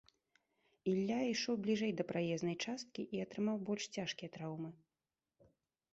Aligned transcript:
Ілля 0.93 1.17
ішоў 1.33 1.55
бліжэй 1.67 1.91
да 1.99 2.03
праезнай 2.13 2.57
часткі 2.69 3.01
і 3.19 3.23
атрымаў 3.27 3.57
больш 3.71 3.83
цяжкія 3.99 4.29
траўмы. 4.39 4.71